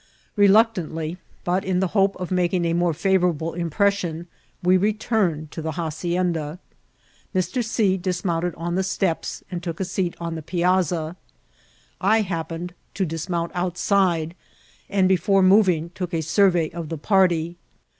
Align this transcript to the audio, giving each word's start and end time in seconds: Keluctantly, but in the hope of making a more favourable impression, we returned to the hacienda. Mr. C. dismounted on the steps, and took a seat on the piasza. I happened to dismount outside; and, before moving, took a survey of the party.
Keluctantly, 0.35 1.17
but 1.43 1.63
in 1.63 1.79
the 1.79 1.89
hope 1.93 2.15
of 2.15 2.31
making 2.31 2.65
a 2.65 2.73
more 2.73 2.91
favourable 2.91 3.53
impression, 3.53 4.25
we 4.63 4.75
returned 4.75 5.51
to 5.51 5.61
the 5.61 5.73
hacienda. 5.73 6.57
Mr. 7.35 7.63
C. 7.63 7.97
dismounted 7.97 8.55
on 8.55 8.73
the 8.73 8.81
steps, 8.81 9.43
and 9.51 9.61
took 9.61 9.79
a 9.79 9.85
seat 9.85 10.15
on 10.19 10.33
the 10.33 10.41
piasza. 10.41 11.15
I 12.01 12.21
happened 12.21 12.73
to 12.95 13.05
dismount 13.05 13.51
outside; 13.53 14.33
and, 14.89 15.07
before 15.07 15.43
moving, 15.43 15.91
took 15.93 16.15
a 16.15 16.21
survey 16.21 16.71
of 16.71 16.89
the 16.89 16.97
party. 16.97 17.57